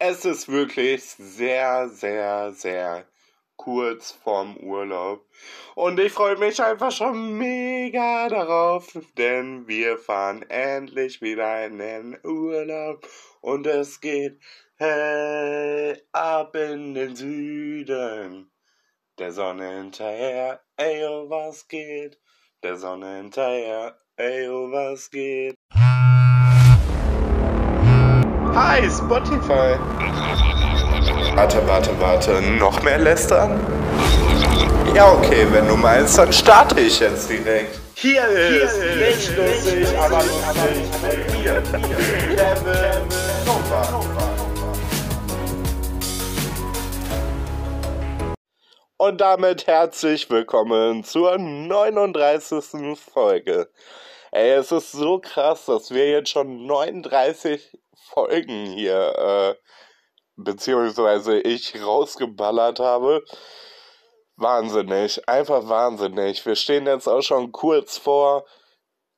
[0.00, 3.06] es ist wirklich sehr, sehr, sehr
[3.56, 5.26] kurz vorm Urlaub.
[5.74, 12.18] Und ich freue mich einfach schon mega darauf, denn wir fahren endlich wieder in den
[12.24, 13.06] Urlaub.
[13.42, 14.40] Und es geht
[14.76, 18.50] hey, ab in den Süden.
[19.18, 22.18] Der Sonne hinterher, ey, oh, was geht?
[22.62, 25.59] Der Sonne hinterher, ey, oh, was geht?
[28.62, 29.78] Hi, Spotify.
[31.34, 32.42] Warte, warte, warte.
[32.58, 33.58] Noch mehr lästern?
[34.94, 37.80] Ja, okay, wenn du meinst, dann starte ich jetzt direkt.
[37.94, 41.62] Hier ist, Hier ist nicht lustig, aber lustig mit mir.
[42.36, 43.08] Kevin
[43.46, 44.04] Nova.
[48.98, 52.98] Und damit herzlich willkommen zur 39.
[53.10, 53.70] Folge.
[54.32, 57.76] Ey, es ist so krass, dass wir jetzt schon 39
[58.12, 59.54] Folgen hier, äh,
[60.36, 63.24] beziehungsweise ich rausgeballert habe.
[64.36, 66.46] Wahnsinnig, einfach wahnsinnig.
[66.46, 68.46] Wir stehen jetzt auch schon kurz vor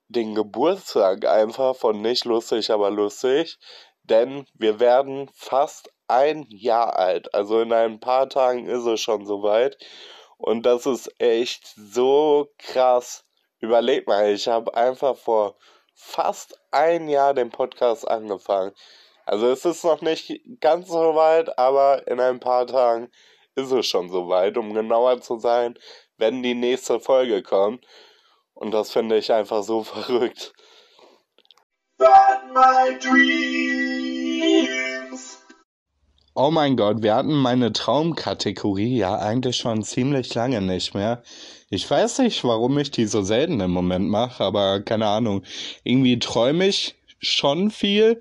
[0.08, 3.58] den Geburtstag einfach von nicht lustig, aber lustig.
[4.04, 7.34] Denn wir werden fast ein Jahr alt.
[7.34, 9.76] Also in ein paar Tagen ist es schon soweit.
[10.38, 13.24] Und das ist echt so krass.
[13.62, 15.56] Überleg mal, ich habe einfach vor
[15.94, 18.72] fast ein Jahr den Podcast angefangen.
[19.24, 23.08] Also es ist noch nicht ganz so weit, aber in ein paar Tagen
[23.54, 25.78] ist es schon so weit, um genauer zu sein,
[26.16, 27.86] wenn die nächste Folge kommt.
[28.54, 30.52] Und das finde ich einfach so verrückt.
[36.34, 41.22] Oh mein Gott, wir hatten meine Traumkategorie ja eigentlich schon ziemlich lange nicht mehr.
[41.69, 45.42] Ich weiß nicht, warum ich die so selten im Moment mache, aber keine Ahnung.
[45.84, 48.19] Irgendwie träume ich schon viel,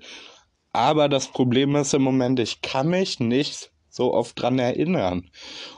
[0.72, 5.30] aber das Problem ist im Moment, ich kann mich nicht so oft dran erinnern.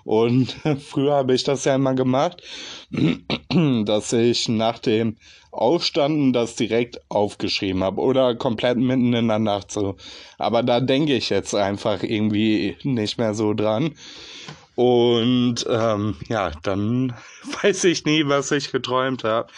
[0.03, 2.43] Und früher habe ich das ja immer gemacht,
[3.85, 5.19] dass ich nach dem
[5.55, 9.97] Aufstanden das direkt aufgeschrieben habe oder komplett mitten in der Nacht so.
[10.39, 13.95] Aber da denke ich jetzt einfach irgendwie nicht mehr so dran.
[14.75, 17.15] Und ähm, ja, dann
[17.63, 19.49] weiß ich nie, was ich geträumt habe.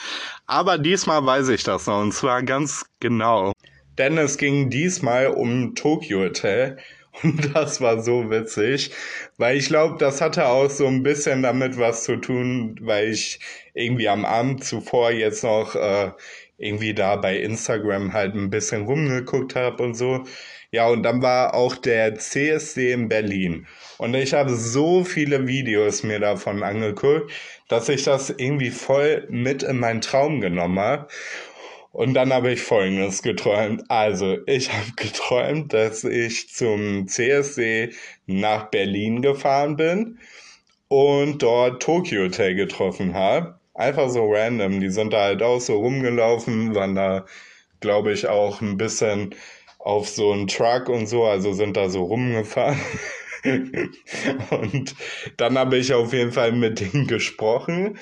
[0.46, 3.52] Aber diesmal weiß ich das noch und zwar ganz genau.
[3.98, 6.76] Denn es ging diesmal um Tokyo Hotel.
[7.22, 8.90] Und das war so witzig,
[9.38, 13.40] weil ich glaube, das hatte auch so ein bisschen damit was zu tun, weil ich
[13.74, 16.10] irgendwie am Abend zuvor jetzt noch äh,
[16.58, 20.24] irgendwie da bei Instagram halt ein bisschen rumgeguckt habe und so.
[20.72, 23.66] Ja, und dann war auch der CSD in Berlin.
[23.98, 27.30] Und ich habe so viele Videos mir davon angeguckt,
[27.68, 31.08] dass ich das irgendwie voll mit in meinen Traum genommen habe.
[31.96, 33.84] Und dann habe ich Folgendes geträumt.
[33.88, 37.94] Also, ich habe geträumt, dass ich zum CSD
[38.26, 40.18] nach Berlin gefahren bin
[40.88, 43.58] und dort Tokyo Hotel getroffen habe.
[43.72, 44.80] Einfach so random.
[44.80, 47.24] Die sind da halt auch so rumgelaufen, waren da,
[47.80, 49.34] glaube ich, auch ein bisschen
[49.78, 52.78] auf so einen Truck und so, also sind da so rumgefahren.
[54.50, 54.94] und
[55.38, 57.96] dann habe ich auf jeden Fall mit denen gesprochen.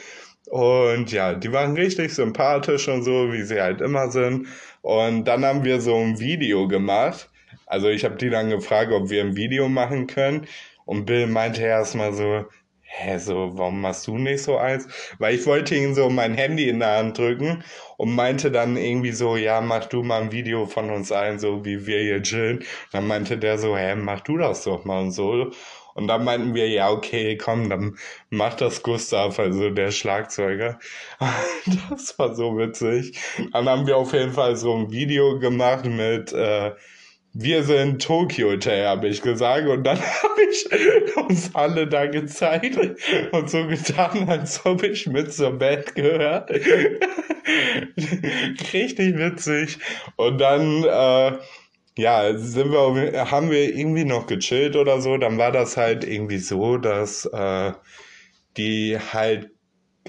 [0.50, 4.47] Und ja, die waren richtig sympathisch und so, wie sie halt immer sind.
[4.82, 7.31] Und dann haben wir so ein Video gemacht.
[7.66, 10.47] Also ich habe die dann gefragt, ob wir ein Video machen können.
[10.84, 12.44] Und Bill meinte erstmal so,
[12.82, 14.87] hä, so, warum machst du nicht so eins?
[15.19, 17.65] Weil ich wollte ihm so mein Handy in der Hand drücken
[17.97, 21.65] und meinte dann irgendwie so, ja, mach du mal ein Video von uns allen, so
[21.65, 22.65] wie wir hier chillen.
[22.93, 25.50] Dann meinte der so, hä, mach du das doch mal und so.
[25.94, 27.97] Und dann meinten wir, ja, okay, komm, dann
[28.28, 30.78] macht das Gustav, also der Schlagzeuger.
[31.91, 33.19] Das war so witzig.
[33.53, 36.72] Dann haben wir auf jeden Fall so ein Video gemacht mit, äh,
[37.32, 39.66] wir sind Tokyo Hotel, habe ich gesagt.
[39.66, 42.78] Und dann habe ich uns alle da gezeigt
[43.32, 46.47] und so getan, als ob ich mit zur Band gehöre.
[48.72, 49.78] Richtig witzig.
[50.16, 51.38] Und dann, äh,
[51.97, 55.17] ja, sind wir, haben wir irgendwie noch gechillt oder so.
[55.17, 57.73] Dann war das halt irgendwie so, dass äh,
[58.56, 59.50] die halt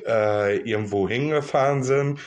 [0.06, 2.20] äh, irgendwo hingefahren sind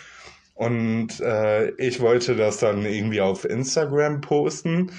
[0.59, 4.91] und äh, ich wollte das dann irgendwie auf Instagram posten.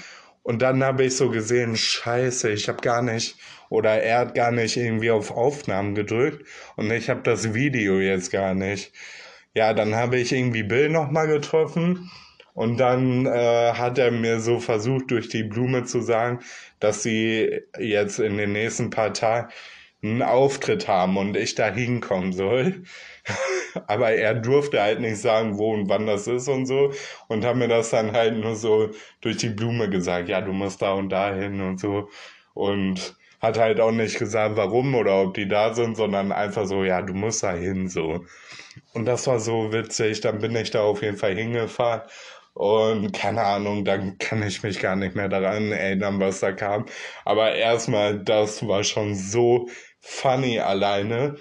[0.42, 3.36] Und dann habe ich so gesehen, scheiße, ich habe gar nicht,
[3.68, 6.46] oder er hat gar nicht irgendwie auf Aufnahmen gedrückt.
[6.76, 8.94] Und ich habe das Video jetzt gar nicht.
[9.52, 12.10] Ja, dann habe ich irgendwie Bill nochmal getroffen.
[12.54, 16.40] Und dann äh, hat er mir so versucht, durch die Blume zu sagen,
[16.80, 19.48] dass sie jetzt in den nächsten paar Tagen
[20.02, 22.82] einen Auftritt haben und ich da hinkommen soll.
[23.86, 26.92] Aber er durfte halt nicht sagen, wo und wann das ist und so.
[27.28, 30.82] Und haben mir das dann halt nur so durch die Blume gesagt, ja, du musst
[30.82, 32.08] da und da hin und so.
[32.54, 36.84] Und hat halt auch nicht gesagt, warum oder ob die da sind, sondern einfach so,
[36.84, 38.24] ja, du musst da hin, so.
[38.92, 40.20] Und das war so witzig.
[40.20, 42.02] Dann bin ich da auf jeden Fall hingefahren.
[42.54, 46.86] Und keine Ahnung, dann kann ich mich gar nicht mehr daran erinnern, was da kam.
[47.24, 49.68] Aber erstmal, das war schon so
[50.00, 51.36] funny alleine.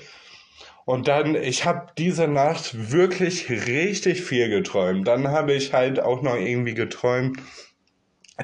[0.85, 5.07] Und dann, ich habe diese Nacht wirklich richtig viel geträumt.
[5.07, 7.39] Dann habe ich halt auch noch irgendwie geträumt,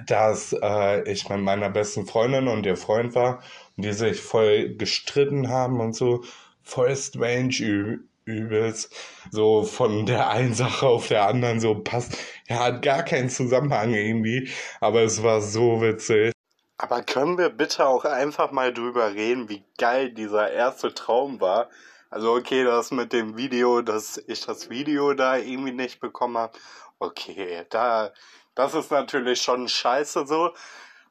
[0.07, 3.41] dass äh, ich mit meiner besten Freundin und ihr Freund war
[3.77, 6.23] und die sich voll gestritten haben und so.
[6.61, 8.93] Voll strange übelst.
[9.31, 12.17] So von der einen Sache auf der anderen so passt.
[12.47, 14.49] Ja, hat gar keinen Zusammenhang irgendwie.
[14.81, 16.33] Aber es war so witzig.
[16.77, 21.69] Aber können wir bitte auch einfach mal drüber reden, wie geil dieser erste Traum war?
[22.09, 26.57] Also okay, das mit dem Video, dass ich das Video da irgendwie nicht bekommen habe.
[26.99, 28.11] Okay, da,
[28.55, 30.51] das ist natürlich schon scheiße so.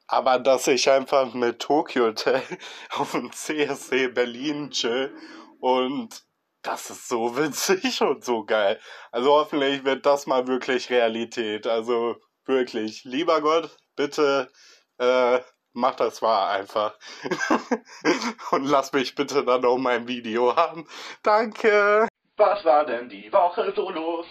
[0.06, 2.42] Aber dass ich einfach mit Tokyo Hotel
[2.90, 5.14] auf dem CSC Berlin chill
[5.60, 6.24] und
[6.64, 8.80] das ist so witzig und so geil.
[9.12, 11.66] Also hoffentlich wird das mal wirklich Realität.
[11.66, 14.50] Also wirklich, lieber Gott, bitte
[14.98, 15.40] äh,
[15.72, 16.96] mach das mal einfach.
[18.50, 20.88] Und lass mich bitte dann auch mein Video haben.
[21.22, 22.08] Danke.
[22.36, 24.26] Was war denn die Woche so los?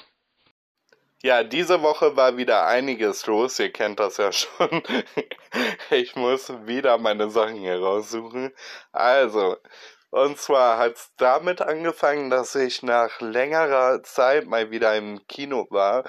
[1.21, 3.57] Ja, diese Woche war wieder einiges los.
[3.59, 4.83] Ihr kennt das ja schon.
[5.89, 8.53] Ich muss wieder meine Sachen hier raussuchen.
[8.91, 9.55] Also,
[10.13, 15.65] und zwar hat es damit angefangen, dass ich nach längerer Zeit mal wieder im Kino
[15.71, 16.03] war.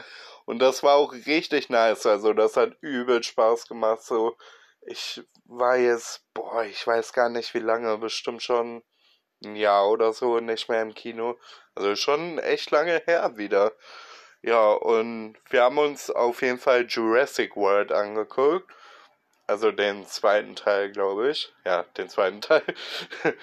[0.44, 2.04] Und das war auch richtig nice.
[2.04, 4.02] Also, das hat übel Spaß gemacht.
[4.02, 4.36] So,
[4.82, 8.82] ich war jetzt, boah, ich weiß gar nicht wie lange, bestimmt schon
[9.42, 11.38] ein Jahr oder so nicht mehr im Kino.
[11.74, 13.72] Also schon echt lange her wieder.
[14.42, 18.70] Ja, und wir haben uns auf jeden Fall Jurassic World angeguckt.
[19.46, 21.54] Also den zweiten Teil, glaube ich.
[21.64, 22.64] Ja, den zweiten Teil.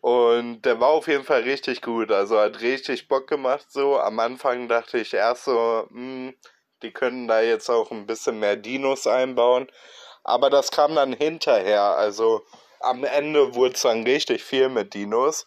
[0.00, 2.10] Und der war auf jeden Fall richtig gut.
[2.10, 3.98] Also hat richtig Bock gemacht so.
[3.98, 6.34] Am Anfang dachte ich erst so, mh, hm,
[6.82, 9.70] die können da jetzt auch ein bisschen mehr Dinos einbauen.
[10.24, 11.82] Aber das kam dann hinterher.
[11.82, 12.42] Also
[12.80, 15.44] am Ende wurde es dann richtig viel mit Dinos.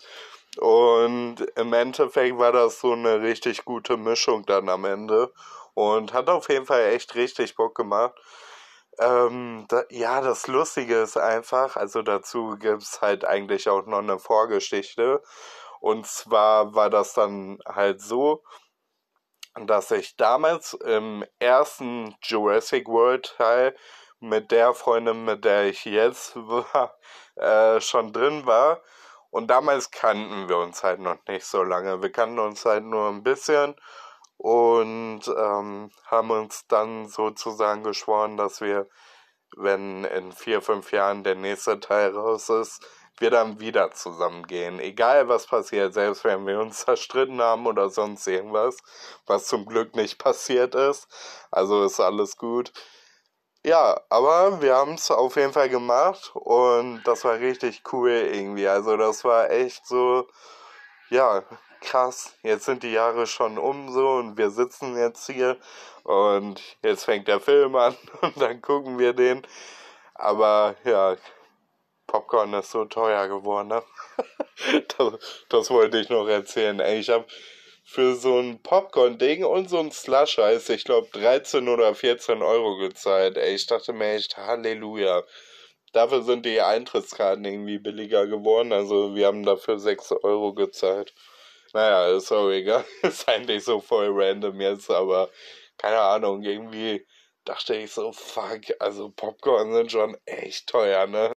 [0.59, 5.31] Und im Endeffekt war das so eine richtig gute Mischung dann am Ende.
[5.73, 8.13] Und hat auf jeden Fall echt richtig Bock gemacht.
[9.00, 14.00] Ähm, da, ja, das Lustige ist einfach, also dazu gibt es halt eigentlich auch noch
[14.00, 15.22] eine Vorgeschichte.
[15.80, 18.44] Und zwar war das dann halt so,
[19.66, 23.75] dass ich damals im ersten Jurassic World Teil
[24.19, 26.98] mit der Freundin, mit der ich jetzt war,
[27.36, 28.81] äh, schon drin war.
[29.30, 32.01] Und damals kannten wir uns halt noch nicht so lange.
[32.01, 33.75] Wir kannten uns halt nur ein bisschen
[34.38, 38.88] und ähm, haben uns dann sozusagen geschworen, dass wir,
[39.57, 42.85] wenn in vier, fünf Jahren der nächste Teil raus ist,
[43.19, 44.80] wir dann wieder zusammengehen.
[44.80, 48.77] Egal was passiert, selbst wenn wir uns zerstritten haben oder sonst irgendwas,
[49.25, 51.07] was zum Glück nicht passiert ist.
[51.51, 52.71] Also ist alles gut.
[53.65, 58.68] Ja, aber wir haben es auf jeden Fall gemacht und das war richtig cool irgendwie.
[58.68, 60.27] Also das war echt so,
[61.09, 61.44] ja,
[61.83, 62.35] krass.
[62.41, 65.57] Jetzt sind die Jahre schon um so und wir sitzen jetzt hier
[66.03, 69.45] und jetzt fängt der Film an und dann gucken wir den.
[70.15, 71.18] Aber ja,
[72.07, 73.84] Popcorn ist so teuer geworden, ne?
[74.98, 76.79] das, das wollte ich noch erzählen.
[76.79, 77.25] Ey, ich habe
[77.84, 83.38] für so ein Popcorn-Ding und so ein Slush-Eis, ich glaube, 13 oder 14 Euro gezahlt.
[83.38, 85.24] Ey, ich dachte mir echt, Halleluja.
[85.91, 88.74] Dafür sind die Eintrittskarten irgendwie billiger geworden.
[88.74, 91.13] Also wir haben dafür 6 Euro gezahlt.
[91.74, 92.86] Naja, auch egal.
[93.01, 95.30] ist eigentlich so voll random jetzt, aber
[95.77, 97.06] keine Ahnung, irgendwie
[97.46, 101.34] dachte ich so, fuck, also Popcorn sind schon echt teuer, ne?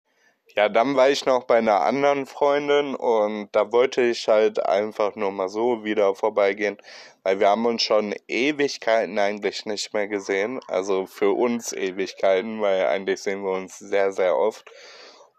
[0.56, 5.16] Ja, dann war ich noch bei einer anderen Freundin und da wollte ich halt einfach
[5.16, 6.78] nur mal so wieder vorbeigehen,
[7.24, 10.62] weil wir haben uns schon Ewigkeiten eigentlich nicht mehr gesehen.
[10.68, 14.72] Also für uns Ewigkeiten, weil eigentlich sehen wir uns sehr, sehr oft.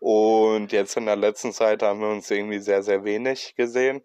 [0.00, 4.02] Und jetzt in der letzten Zeit haben wir uns irgendwie sehr, sehr wenig gesehen.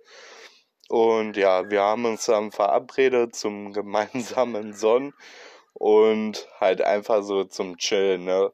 [0.91, 5.13] Und ja, wir haben uns dann verabredet zum gemeinsamen Sonnen
[5.73, 8.51] und halt einfach so zum Chillen, ne?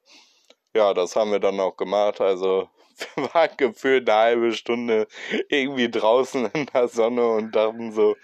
[0.75, 2.21] ja, das haben wir dann auch gemacht.
[2.21, 2.69] Also
[3.15, 5.07] wir waren gefühlt eine halbe Stunde
[5.49, 8.15] irgendwie draußen in der Sonne und dachten so,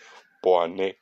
[0.43, 0.95] boah, nee,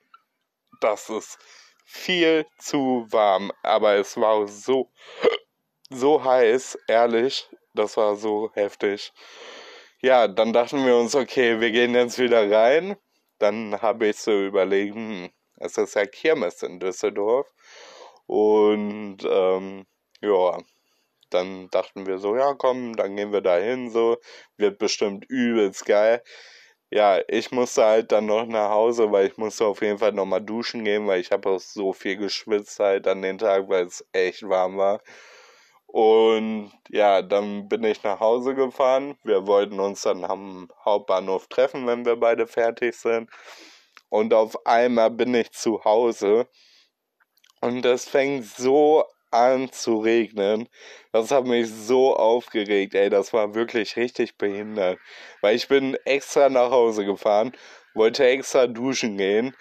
[0.79, 1.37] das ist
[1.83, 3.51] viel zu warm.
[3.61, 4.89] Aber es war so,
[5.89, 9.11] so heiß, ehrlich, das war so heftig.
[10.01, 12.97] Ja, dann dachten wir uns, okay, wir gehen jetzt wieder rein.
[13.39, 17.47] Dann habe ich so überlegt, hm, es ist ja Kirmes in Düsseldorf.
[18.27, 19.85] Und ähm,
[20.21, 20.57] ja,
[21.29, 24.17] dann dachten wir so, ja komm, dann gehen wir da hin, so,
[24.57, 26.23] wird bestimmt übelst geil.
[26.91, 30.41] Ja, ich musste halt dann noch nach Hause, weil ich musste auf jeden Fall nochmal
[30.41, 34.05] duschen gehen, weil ich habe auch so viel geschwitzt halt an den Tag, weil es
[34.13, 35.01] echt warm war.
[35.91, 39.17] Und ja, dann bin ich nach Hause gefahren.
[39.23, 43.29] Wir wollten uns dann am Hauptbahnhof treffen, wenn wir beide fertig sind.
[44.07, 46.47] Und auf einmal bin ich zu Hause.
[47.59, 50.69] Und es fängt so an zu regnen.
[51.11, 53.09] Das hat mich so aufgeregt, ey.
[53.09, 54.97] Das war wirklich richtig behindert.
[55.41, 57.51] Weil ich bin extra nach Hause gefahren,
[57.95, 59.55] wollte extra duschen gehen,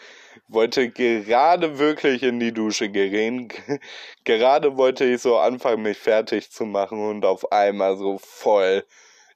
[0.49, 3.49] wollte gerade wirklich in die Dusche gehen.
[4.25, 8.84] gerade wollte ich so anfangen, mich fertig zu machen und auf einmal so voll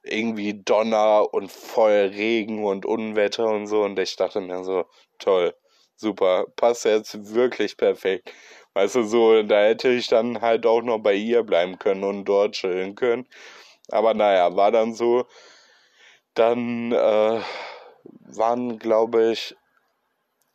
[0.03, 3.83] irgendwie Donner und voll Regen und Unwetter und so.
[3.83, 4.85] Und ich dachte mir so,
[5.19, 5.55] toll,
[5.95, 8.31] super, passt jetzt wirklich perfekt.
[8.73, 12.25] Weißt du, so, da hätte ich dann halt auch noch bei ihr bleiben können und
[12.25, 13.27] dort chillen können.
[13.89, 15.25] Aber naja, war dann so.
[16.33, 17.39] Dann äh,
[18.03, 19.55] waren, glaube ich,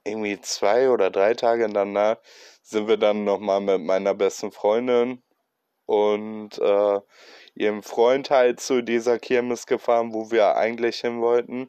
[0.04, 2.19] irgendwie zwei oder drei Tage danach
[2.62, 5.23] sind wir dann nochmal mit meiner besten Freundin
[5.87, 7.00] und äh,
[7.54, 11.69] ihrem Freund halt zu dieser Kirmes gefahren, wo wir eigentlich hin wollten.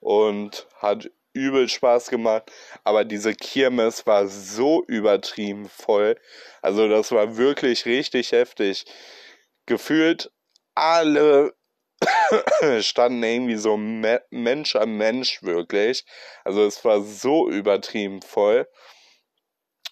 [0.00, 2.52] Und hat übel Spaß gemacht,
[2.84, 6.16] aber diese Kirmes war so übertrieben voll.
[6.62, 8.84] Also das war wirklich richtig heftig.
[9.66, 10.30] Gefühlt
[10.74, 11.52] alle
[12.80, 16.04] standen irgendwie so Me Mensch am Mensch wirklich.
[16.44, 18.68] Also es war so übertrieben voll.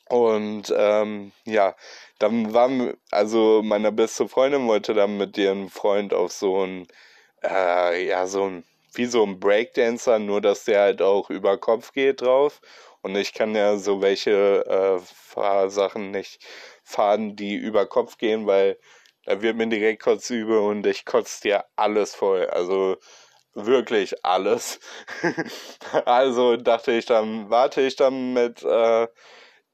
[0.08, 1.74] Und ähm, ja,
[2.18, 6.86] dann waren, also meine beste Freundin wollte dann mit ihrem Freund auf so ein,
[7.42, 8.64] äh, ja, so ein
[8.96, 12.60] wie so ein Breakdancer, nur dass der halt auch über Kopf geht drauf.
[13.02, 16.40] Und ich kann ja so welche äh, Fahrsachen nicht
[16.82, 18.78] fahren, die über Kopf gehen, weil
[19.26, 22.46] da wird mir direkt kotzübel und ich kotze dir alles voll.
[22.46, 22.96] Also
[23.54, 24.80] wirklich alles.
[26.06, 29.08] also dachte ich dann, warte ich dann mit äh,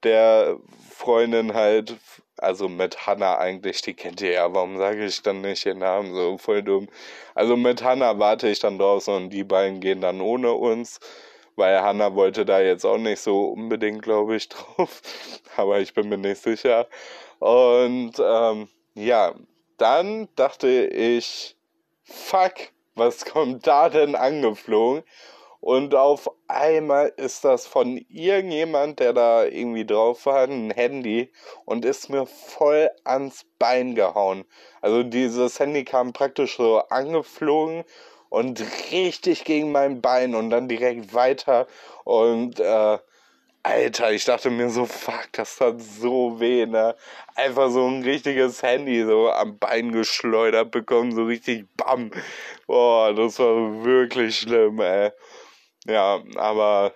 [0.03, 0.59] der
[0.91, 1.97] Freundin halt
[2.43, 6.13] also mit Hanna eigentlich, die kennt ihr ja, warum sage ich dann nicht ihren Namen,
[6.15, 6.89] so voll dumm.
[7.35, 10.99] Also mit Hanna warte ich dann draußen und die beiden gehen dann ohne uns,
[11.57, 15.03] weil Hanna wollte da jetzt auch nicht so unbedingt, glaube ich, drauf,
[15.57, 16.89] aber ich bin mir nicht sicher.
[17.39, 19.35] Und ähm, ja,
[19.79, 21.57] dann dachte ich,
[22.03, 22.55] fuck,
[22.95, 25.03] was kommt da denn angeflogen?
[25.61, 31.31] Und auf einmal ist das von irgendjemand, der da irgendwie drauf war, ein Handy
[31.65, 34.45] und ist mir voll ans Bein gehauen.
[34.81, 37.85] Also dieses Handy kam praktisch so angeflogen
[38.29, 41.69] und richtig gegen mein Bein und dann direkt weiter.
[42.03, 42.99] Und äh,
[43.65, 46.97] Alter, ich dachte mir so, fuck, das hat so weh, ne?
[47.37, 52.11] Einfach so ein richtiges Handy so am Bein geschleudert bekommen, so richtig bam.
[52.67, 55.13] Boah, das war wirklich schlimm, ey.
[55.87, 56.95] Ja, aber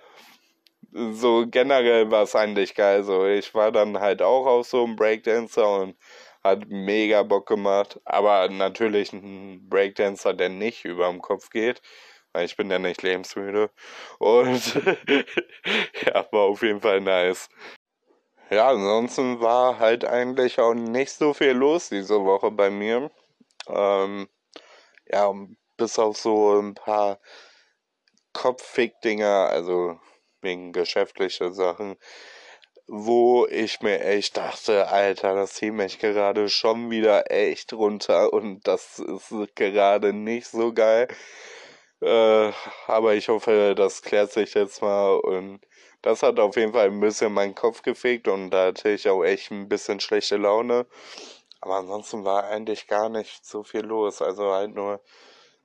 [0.92, 3.04] so generell war es eigentlich geil.
[3.04, 5.96] So, ich war dann halt auch auf so einem Breakdancer und
[6.44, 8.00] hat mega Bock gemacht.
[8.04, 11.82] Aber natürlich ein Breakdancer, der nicht über dem Kopf geht.
[12.42, 13.70] Ich bin ja nicht lebensmüde.
[14.18, 14.74] Und
[16.06, 17.48] ja, war auf jeden Fall nice.
[18.50, 23.10] Ja, ansonsten war halt eigentlich auch nicht so viel los diese Woche bei mir.
[23.68, 24.28] Ähm,
[25.10, 25.32] ja,
[25.76, 27.18] bis auf so ein paar
[28.32, 29.98] Kopffick-Dinger, also
[30.42, 31.96] wegen geschäftlicher Sachen,
[32.86, 38.66] wo ich mir echt dachte, Alter, das zieht mich gerade schon wieder echt runter und
[38.68, 41.08] das ist gerade nicht so geil.
[42.00, 42.52] Äh,
[42.86, 45.60] aber ich hoffe, das klärt sich jetzt mal und
[46.02, 49.24] das hat auf jeden Fall ein bisschen meinen Kopf gefegt und da hatte ich auch
[49.24, 50.86] echt ein bisschen schlechte Laune.
[51.60, 54.22] Aber ansonsten war eigentlich gar nicht so viel los.
[54.22, 55.00] Also halt nur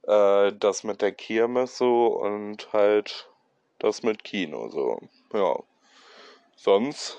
[0.04, 3.30] äh, das mit der Kirmes so und halt
[3.80, 5.00] das mit Kino so.
[5.34, 5.60] Ja.
[6.56, 7.18] Sonst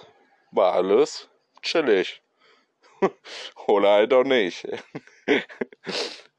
[0.52, 1.28] war alles
[1.62, 2.22] chillig.
[3.66, 4.66] Oder halt auch nicht.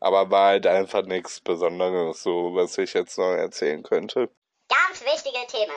[0.00, 4.28] Aber war halt einfach nichts Besonderes, so was ich jetzt noch erzählen könnte.
[4.68, 5.76] Ganz wichtige Themen.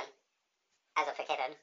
[0.95, 1.55] Also für Kevin.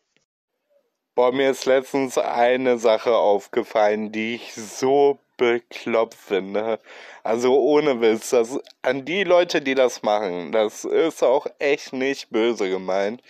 [1.14, 6.80] Boah, mir ist letztens eine Sache aufgefallen, die ich so bekloppt finde.
[7.22, 12.30] Also ohne Witz, das, an die Leute, die das machen, das ist auch echt nicht
[12.30, 13.22] böse gemeint.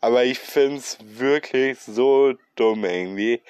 [0.00, 3.42] Aber ich find's wirklich so dumm irgendwie.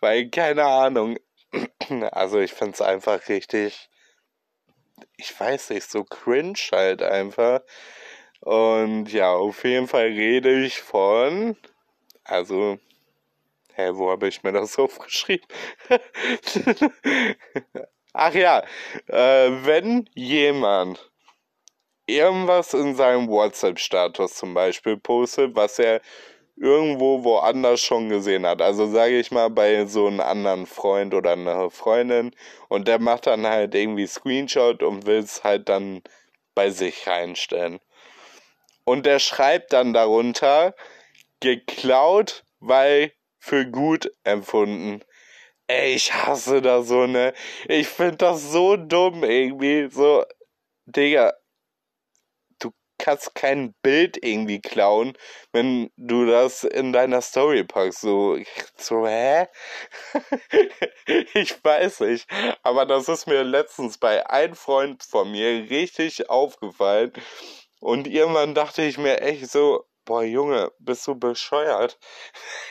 [0.00, 1.18] Weil, keine Ahnung,
[2.12, 3.88] also ich find's einfach richtig
[5.16, 7.60] ich weiß nicht, so cringe halt einfach.
[8.40, 11.56] Und ja, auf jeden Fall rede ich von,
[12.24, 12.78] also,
[13.74, 15.46] hä, wo habe ich mir das aufgeschrieben?
[18.12, 18.64] Ach ja,
[19.06, 21.10] äh, wenn jemand
[22.06, 26.00] irgendwas in seinem WhatsApp-Status zum Beispiel postet, was er
[26.56, 28.62] irgendwo woanders schon gesehen hat.
[28.62, 32.34] Also sage ich mal bei so einem anderen Freund oder einer Freundin
[32.68, 36.02] und der macht dann halt irgendwie Screenshot und will es halt dann
[36.54, 37.80] bei sich reinstellen.
[38.84, 40.74] Und der schreibt dann darunter,
[41.40, 45.02] geklaut, weil für gut empfunden.
[45.66, 47.32] Ey, ich hasse das so, ne?
[47.68, 49.88] Ich find das so dumm irgendwie.
[49.90, 50.24] So,
[50.86, 51.32] Digga,
[53.00, 55.16] kannst kein Bild irgendwie klauen,
[55.52, 58.00] wenn du das in deiner Story packst.
[58.00, 58.38] So,
[58.76, 59.46] so hä?
[61.34, 62.26] ich weiß nicht.
[62.62, 67.12] Aber das ist mir letztens bei einem Freund von mir richtig aufgefallen.
[67.80, 71.98] Und irgendwann dachte ich mir echt so, boah Junge, bist du bescheuert?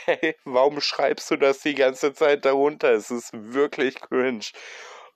[0.06, 2.92] Hey, warum schreibst du das die ganze Zeit darunter?
[2.92, 4.46] Es ist wirklich cringe.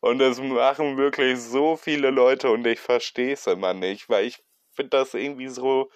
[0.01, 4.43] Und es machen wirklich so viele Leute und ich verstehe es immer nicht, weil ich
[4.74, 5.89] finde das irgendwie so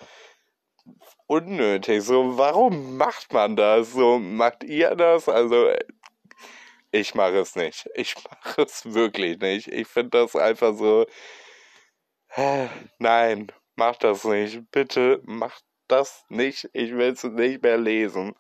[1.28, 2.04] unnötig.
[2.04, 3.94] So, warum macht man das?
[3.94, 5.28] So, macht ihr das?
[5.30, 5.72] Also,
[6.92, 7.90] ich mache es nicht.
[7.96, 9.68] Ich mache es wirklich nicht.
[9.68, 11.06] Ich finde das einfach so.
[13.00, 14.72] Nein, Macht das nicht.
[14.72, 16.68] Bitte macht das nicht.
[16.74, 18.34] Ich will es nicht mehr lesen.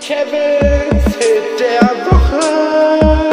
[0.00, 3.27] Kevins Hit der Woche.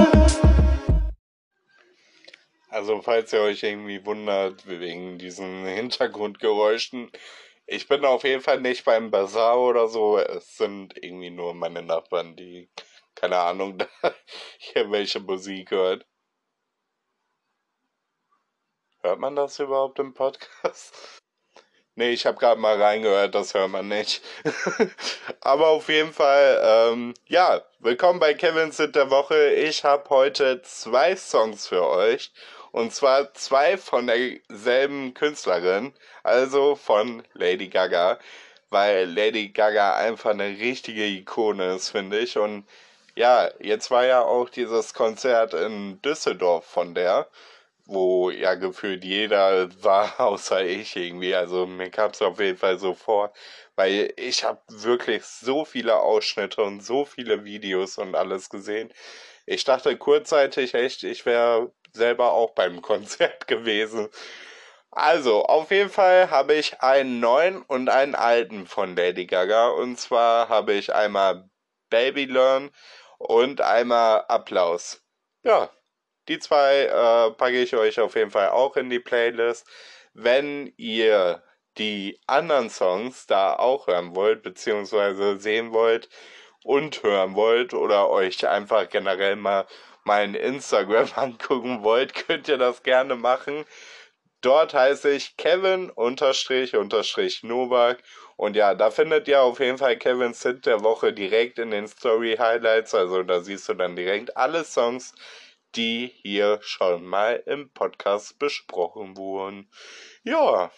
[2.75, 7.09] Also falls ihr euch irgendwie wundert wegen diesen Hintergrundgeräuschen,
[7.67, 10.17] ich bin auf jeden Fall nicht beim Bazar oder so.
[10.17, 12.69] Es sind irgendwie nur meine Nachbarn, die
[13.15, 14.13] keine Ahnung, da
[14.57, 16.05] hier welche Musik hört.
[19.03, 21.21] Hört man das überhaupt im Podcast?
[21.97, 24.21] Nee, ich habe gerade mal reingehört, das hört man nicht.
[25.39, 29.53] Aber auf jeden Fall, ähm, ja, willkommen bei Kevin Sit der Woche.
[29.53, 32.33] Ich habe heute zwei Songs für euch.
[32.75, 38.19] Und zwar zwei von derselben Künstlerin, also von Lady Gaga.
[38.69, 42.37] Weil Lady Gaga einfach eine richtige Ikone ist, finde ich.
[42.37, 42.65] Und
[43.15, 47.29] ja, jetzt war ja auch dieses Konzert in Düsseldorf von der
[47.87, 51.33] wo ja gefühlt jeder war, außer ich irgendwie.
[51.35, 53.31] Also mir kam es auf jeden Fall so vor,
[53.75, 58.91] weil ich habe wirklich so viele Ausschnitte und so viele Videos und alles gesehen.
[59.45, 64.09] Ich dachte kurzzeitig echt, ich wäre selber auch beim Konzert gewesen.
[64.91, 69.69] Also, auf jeden Fall habe ich einen neuen und einen alten von Lady Gaga.
[69.69, 71.49] Und zwar habe ich einmal
[71.89, 72.71] Baby Learn
[73.17, 75.01] und einmal Applaus.
[75.43, 75.69] Ja,
[76.27, 79.67] die zwei äh, packe ich euch auf jeden Fall auch in die Playlist.
[80.13, 81.43] Wenn ihr
[81.77, 86.09] die anderen Songs da auch hören wollt, beziehungsweise sehen wollt
[86.63, 89.67] und hören wollt oder euch einfach generell mal
[90.05, 93.65] mein Instagram angucken wollt, könnt ihr das gerne machen.
[94.41, 98.03] Dort heiße ich Kevin unterstrich unterstrich Novak.
[98.37, 101.87] Und ja, da findet ihr auf jeden Fall Kevin Sit der Woche direkt in den
[101.87, 102.93] Story Highlights.
[102.93, 105.15] Also da siehst du dann direkt alle Songs,
[105.75, 109.67] die hier schon mal im Podcast besprochen wurden.
[110.23, 110.69] Ja.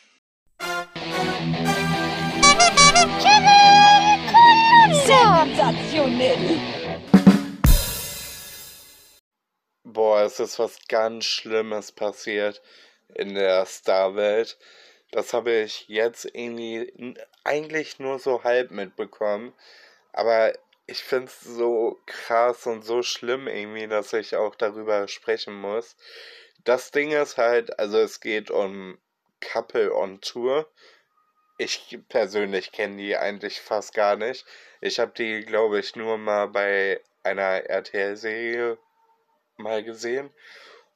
[5.06, 6.77] Sensationell.
[9.98, 12.62] Boah, es ist was ganz Schlimmes passiert
[13.16, 14.60] in der Starwelt.
[15.10, 19.56] Das habe ich jetzt irgendwie eigentlich nur so halb mitbekommen.
[20.14, 20.54] Aber
[20.86, 25.96] ich finde es so krass und so schlimm irgendwie, dass ich auch darüber sprechen muss.
[26.64, 29.00] Das Ding ist halt, also es geht um
[29.40, 30.70] Couple on Tour.
[31.58, 34.46] Ich persönlich kenne die eigentlich fast gar nicht.
[34.80, 38.78] Ich habe die, glaube ich, nur mal bei einer RTL-Serie
[39.58, 40.30] mal gesehen.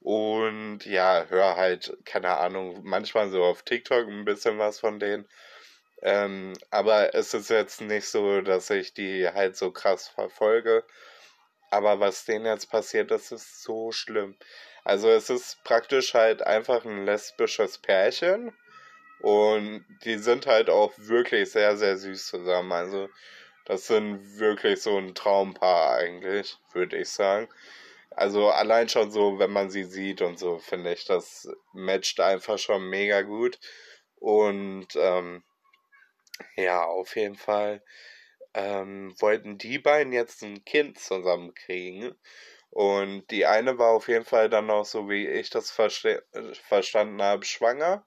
[0.00, 5.28] Und ja, höre halt, keine Ahnung, manchmal so auf TikTok ein bisschen was von denen.
[6.02, 10.84] Ähm, aber es ist jetzt nicht so, dass ich die halt so krass verfolge.
[11.70, 14.36] Aber was denen jetzt passiert, das ist so schlimm.
[14.84, 18.52] Also es ist praktisch halt einfach ein lesbisches Pärchen.
[19.20, 22.72] Und die sind halt auch wirklich sehr, sehr süß zusammen.
[22.72, 23.08] Also
[23.64, 27.48] das sind wirklich so ein Traumpaar eigentlich, würde ich sagen.
[28.16, 32.58] Also allein schon so, wenn man sie sieht und so, finde ich, das matcht einfach
[32.58, 33.58] schon mega gut.
[34.16, 35.42] Und ähm,
[36.56, 37.82] ja, auf jeden Fall
[38.54, 42.14] ähm, wollten die beiden jetzt ein Kind zusammen kriegen.
[42.70, 46.24] Und die eine war auf jeden Fall dann auch, so wie ich das verste
[46.68, 48.06] verstanden habe, schwanger.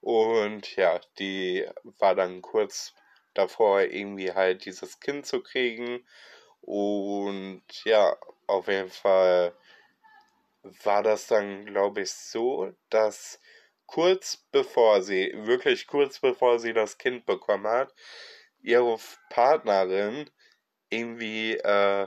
[0.00, 1.66] Und ja, die
[1.98, 2.94] war dann kurz
[3.34, 6.06] davor, irgendwie halt dieses Kind zu kriegen.
[6.62, 8.16] Und ja,
[8.46, 9.54] auf jeden Fall
[10.84, 13.40] war das dann, glaube ich, so, dass
[13.86, 17.94] kurz bevor sie, wirklich kurz bevor sie das Kind bekommen hat,
[18.60, 18.98] ihre
[19.30, 20.30] Partnerin
[20.90, 22.06] irgendwie, äh,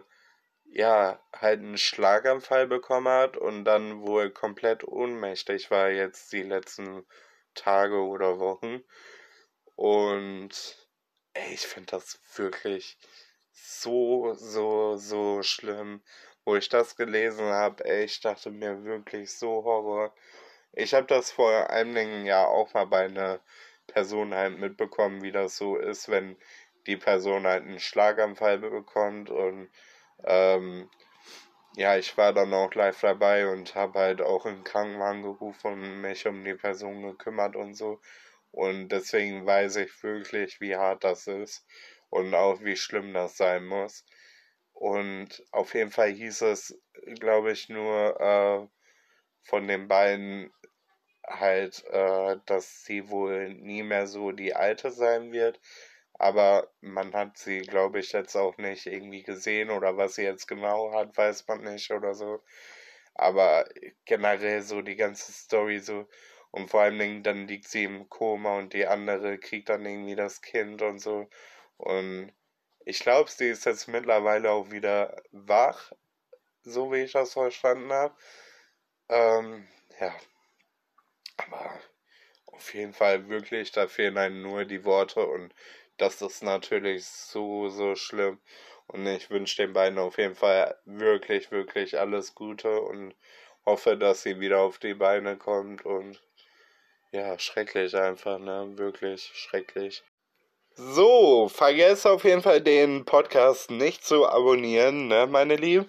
[0.66, 7.06] ja, halt einen Schlaganfall bekommen hat und dann wohl komplett ohnmächtig war jetzt die letzten
[7.56, 8.84] Tage oder Wochen.
[9.76, 10.88] Und
[11.34, 12.98] ey, ich finde das wirklich
[13.64, 16.02] so, so, so schlimm.
[16.46, 20.14] Wo ich das gelesen habe, ey, ich dachte mir wirklich so Horror.
[20.74, 23.40] Ich habe das vor einigen Jahr auch mal bei einer
[23.88, 26.38] Person halt mitbekommen, wie das so ist, wenn
[26.88, 29.70] die Person halt einen Schlaganfall bekommt und
[30.24, 30.90] ähm,
[31.76, 36.02] ja, ich war dann auch live dabei und habe halt auch einen Krankenwagen gerufen und
[36.02, 38.00] mich um die Person gekümmert und so.
[38.52, 41.66] Und deswegen weiß ich wirklich, wie hart das ist
[42.12, 44.06] und auch wie schlimm das sein muss.
[44.74, 46.80] Und auf jeden Fall hieß es,
[47.20, 48.68] glaube ich, nur äh,
[49.44, 50.52] von den beiden
[51.28, 55.60] halt, äh, dass sie wohl nie mehr so die alte sein wird.
[56.14, 60.48] Aber man hat sie, glaube ich, jetzt auch nicht irgendwie gesehen oder was sie jetzt
[60.48, 62.44] genau hat, weiß man nicht oder so.
[63.16, 63.68] Aber
[64.06, 66.08] generell so die ganze Story so
[66.52, 70.16] und vor allen Dingen dann liegt sie im Koma und die andere kriegt dann irgendwie
[70.16, 71.30] das Kind und so.
[71.82, 72.32] Und
[72.86, 75.92] ich glaube, sie ist jetzt mittlerweile auch wieder wach,
[76.64, 78.16] so wie ich das verstanden habe.
[79.10, 79.68] Ähm,
[80.00, 80.14] ja.
[81.38, 81.80] Aber
[82.48, 85.54] auf jeden Fall wirklich, da fehlen einem nur die Worte und
[85.98, 88.40] das ist natürlich so, so schlimm.
[88.88, 93.16] Und ich wünsche den beiden auf jeden Fall wirklich, wirklich alles Gute und
[93.66, 96.22] hoffe, dass sie wieder auf die Beine kommt und
[97.12, 98.78] ja, schrecklich einfach, ne?
[98.78, 100.04] Wirklich schrecklich.
[100.84, 105.88] So, vergesst auf jeden Fall den Podcast nicht zu abonnieren, ne, meine Lieben.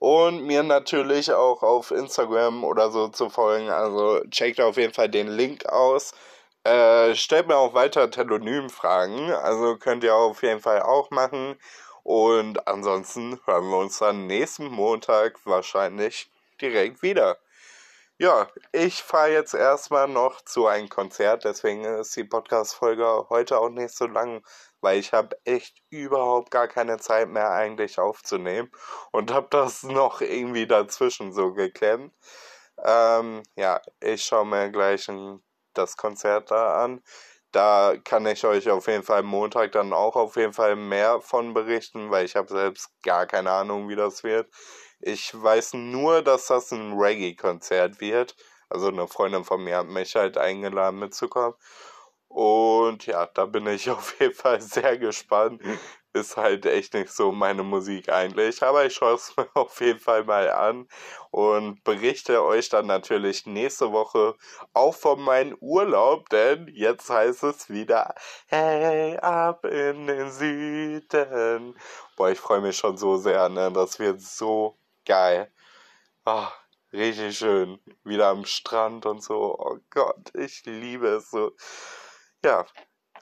[0.00, 3.70] Und mir natürlich auch auf Instagram oder so zu folgen.
[3.70, 6.14] Also checkt auf jeden Fall den Link aus.
[6.64, 9.30] Äh, stellt mir auch weiter Telonym-Fragen.
[9.32, 11.56] Also könnt ihr auf jeden Fall auch machen.
[12.02, 16.28] Und ansonsten hören wir uns dann nächsten Montag wahrscheinlich
[16.60, 17.38] direkt wieder.
[18.20, 23.70] Ja, ich fahre jetzt erstmal noch zu einem Konzert, deswegen ist die Podcast-Folge heute auch
[23.70, 24.44] nicht so lang,
[24.80, 28.70] weil ich habe echt überhaupt gar keine Zeit mehr eigentlich aufzunehmen
[29.10, 32.14] und habe das noch irgendwie dazwischen so geklemmt.
[32.84, 35.08] Ähm, ja, ich schaue mir gleich
[35.74, 37.02] das Konzert da an.
[37.52, 41.54] Da kann ich euch auf jeden Fall Montag dann auch auf jeden Fall mehr von
[41.54, 44.48] berichten, weil ich habe selbst gar keine Ahnung, wie das wird.
[45.06, 48.34] Ich weiß nur, dass das ein Reggae-Konzert wird.
[48.70, 51.54] Also eine Freundin von mir hat mich halt eingeladen mitzukommen.
[52.28, 55.60] Und ja, da bin ich auf jeden Fall sehr gespannt.
[56.14, 58.62] Ist halt echt nicht so meine Musik eigentlich.
[58.62, 60.88] Aber ich schaue es mir auf jeden Fall mal an
[61.30, 64.36] und berichte euch dann natürlich nächste Woche
[64.72, 66.30] auch von meinem Urlaub.
[66.30, 68.14] Denn jetzt heißt es wieder,
[68.46, 71.78] hey, ab in den Süden.
[72.16, 73.70] Boah, ich freue mich schon so sehr, ne?
[73.70, 75.52] Das wird so geil.
[76.24, 76.46] Oh,
[76.92, 77.78] richtig schön.
[78.04, 79.56] Wieder am Strand und so.
[79.58, 81.52] Oh Gott, ich liebe es so.
[82.44, 82.66] Ja,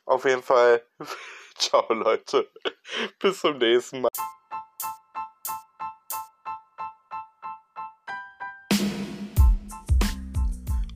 [0.04, 0.84] auf jeden Fall.
[1.56, 2.50] Ciao, Leute.
[3.18, 4.08] Bis zum nächsten Mal.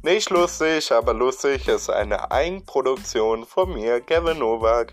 [0.02, 4.92] Nicht lustig, aber lustig ist eine Eigenproduktion von mir, Kevin Nowak.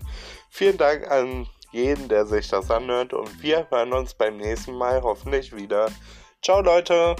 [0.50, 3.12] Vielen Dank an jeden, der sich das anhört.
[3.12, 5.90] Und wir hören uns beim nächsten Mal hoffentlich wieder.
[6.42, 7.16] Ciao, Leute.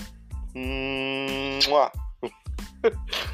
[0.55, 1.91] Mua.